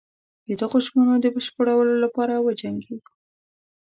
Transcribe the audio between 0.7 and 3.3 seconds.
ژمنو د بشپړولو لپاره وجنګیږو.